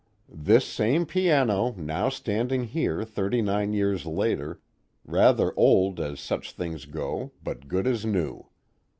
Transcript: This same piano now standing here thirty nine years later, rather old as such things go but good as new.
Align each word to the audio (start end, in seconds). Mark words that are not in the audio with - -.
This 0.41 0.65
same 0.65 1.05
piano 1.05 1.75
now 1.77 2.09
standing 2.09 2.63
here 2.63 3.03
thirty 3.05 3.39
nine 3.43 3.71
years 3.71 4.03
later, 4.03 4.59
rather 5.05 5.53
old 5.55 5.99
as 5.99 6.19
such 6.19 6.53
things 6.53 6.85
go 6.85 7.33
but 7.43 7.67
good 7.67 7.85
as 7.85 8.03
new. 8.03 8.47